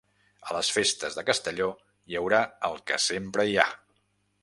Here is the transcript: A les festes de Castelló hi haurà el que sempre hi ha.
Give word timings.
A 0.51 0.55
les 0.55 0.71
festes 0.77 1.17
de 1.19 1.25
Castelló 1.27 1.69
hi 2.13 2.19
haurà 2.23 2.43
el 2.71 2.83
que 2.89 3.01
sempre 3.09 3.51
hi 3.53 3.59
ha. 3.67 3.71